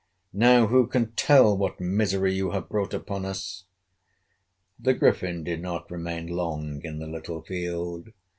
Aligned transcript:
Now 0.33 0.65
who 0.65 0.87
can 0.87 1.11
tell 1.11 1.55
what 1.55 1.79
misery 1.79 2.33
you 2.33 2.49
have 2.49 2.69
brought 2.69 2.91
upon 2.91 3.23
us." 3.23 3.65
The 4.79 4.95
Griffin 4.95 5.43
did 5.43 5.61
not 5.61 5.91
remain 5.91 6.25
long 6.25 6.81
in 6.83 6.97
the 6.97 7.05
little 7.05 7.43
field. 7.43 8.09